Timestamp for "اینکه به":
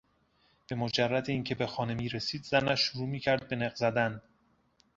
1.29-1.67